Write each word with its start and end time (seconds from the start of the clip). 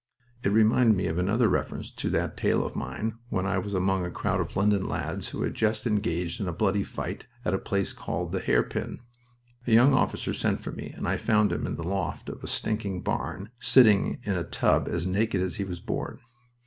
It 0.43 0.49
reminded 0.49 0.95
me 0.95 1.05
of 1.05 1.19
another 1.19 1.47
reference 1.47 1.91
to 1.91 2.09
that 2.09 2.35
tale 2.35 2.65
of 2.65 2.75
mine 2.75 3.19
when 3.29 3.45
I 3.45 3.59
was 3.59 3.75
among 3.75 4.03
a 4.03 4.09
crowd 4.09 4.41
of 4.41 4.55
London 4.55 4.83
lads 4.89 5.29
who 5.29 5.43
had 5.43 5.53
just 5.53 5.83
been 5.83 5.93
engaged 5.93 6.41
in 6.41 6.47
a 6.47 6.51
bloody 6.53 6.83
fight 6.83 7.27
at 7.45 7.53
a 7.53 7.59
place 7.59 7.93
called 7.93 8.31
The 8.31 8.39
Hairpin. 8.39 9.01
A 9.67 9.71
young 9.71 9.93
officer 9.93 10.33
sent 10.33 10.59
for 10.59 10.71
me 10.71 10.91
and 10.97 11.07
I 11.07 11.17
found 11.17 11.51
him 11.51 11.67
in 11.67 11.75
the 11.75 11.87
loft 11.87 12.29
of 12.29 12.43
a 12.43 12.47
stinking 12.47 13.03
barn, 13.03 13.51
sitting 13.59 14.17
in 14.23 14.33
a 14.33 14.43
tub 14.43 14.87
as 14.87 15.05
naked 15.05 15.39
as 15.39 15.57
he 15.57 15.63
was 15.63 15.79
born. 15.79 16.19